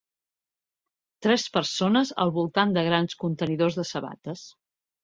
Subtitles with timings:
[1.27, 4.49] Tres persones al voltant de grans contenidors de sabates.